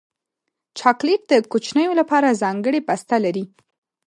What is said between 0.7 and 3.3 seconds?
چاکلېټ د کوچنیو لپاره ځانګړی بسته